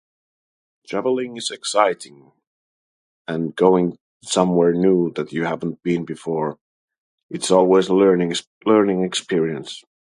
Traveling 0.87 1.37
is 1.37 1.51
exciting, 1.51 2.31
and 3.27 3.55
going 3.55 3.99
somewhere 4.23 4.73
new 4.73 5.11
that 5.11 5.31
you 5.31 5.45
haven't 5.45 5.83
been 5.83 6.05
before, 6.05 6.57
it's 7.29 7.51
always 7.51 7.87
learning, 7.91 8.33
learning 8.65 9.03
experience. 9.03 9.83